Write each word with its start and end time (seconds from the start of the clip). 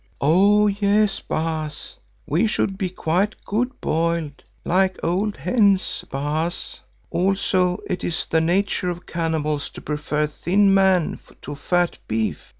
"Oh! 0.19 0.65
yes, 0.65 1.19
Baas, 1.19 1.99
we 2.25 2.47
should 2.47 2.75
be 2.75 2.89
quite 2.89 3.35
good 3.45 3.79
boiled—like 3.81 4.97
old 5.03 5.37
hens, 5.37 6.03
Baas. 6.09 6.79
Also 7.11 7.77
it 7.85 8.03
is 8.03 8.25
the 8.25 8.41
nature 8.41 8.89
of 8.89 9.05
cannibals 9.05 9.69
to 9.69 9.79
prefer 9.79 10.25
thin 10.25 10.73
man 10.73 11.19
to 11.43 11.53
fat 11.53 11.99
beef. 12.07 12.39